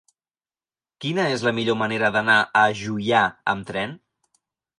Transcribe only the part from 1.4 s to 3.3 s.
la millor manera d'anar a Juià